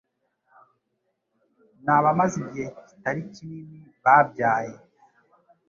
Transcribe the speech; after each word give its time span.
n'abamaze 1.83 2.35
igihe 2.43 2.67
kitari 2.87 3.21
kinini 3.33 3.77
babyaye. 4.03 4.75